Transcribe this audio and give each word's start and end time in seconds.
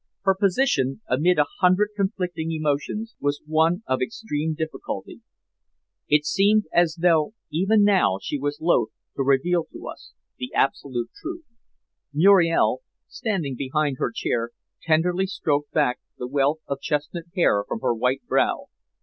Her 0.23 0.33
position, 0.33 1.01
amid 1.07 1.37
a 1.37 1.45
hundred 1.59 1.89
conflicting 1.95 2.51
emotions, 2.51 3.13
was 3.19 3.43
one 3.45 3.83
of 3.85 4.01
extreme 4.01 4.55
difficulty. 4.55 5.21
It 6.07 6.25
seemed 6.25 6.63
as 6.73 6.97
though 6.99 7.35
even 7.51 7.83
now 7.83 8.17
she 8.19 8.39
was 8.39 8.57
loth 8.59 8.89
to 9.15 9.21
reveal 9.21 9.65
to 9.71 9.87
us 9.87 10.13
the 10.39 10.51
absolute 10.55 11.11
truth. 11.13 11.45
Muriel, 12.15 12.81
standing 13.07 13.55
behind 13.55 13.97
her 13.99 14.11
chair, 14.11 14.49
tenderly 14.81 15.27
stroked 15.27 15.71
back 15.71 15.99
the 16.17 16.25
wealth 16.27 16.61
of 16.65 16.81
chestnut 16.81 17.25
hair 17.35 17.63
from 17.67 17.81
her 17.81 17.93
white 17.93 18.25
brow. 18.25 18.69